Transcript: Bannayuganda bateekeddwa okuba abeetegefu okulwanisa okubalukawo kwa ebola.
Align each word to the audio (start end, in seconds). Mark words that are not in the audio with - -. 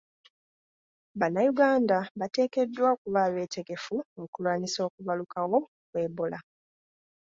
Bannayuganda 1.19 1.97
bateekeddwa 2.19 2.85
okuba 2.95 3.19
abeetegefu 3.27 3.95
okulwanisa 4.23 4.79
okubalukawo 4.87 5.57
kwa 5.89 5.97
ebola. 6.07 6.39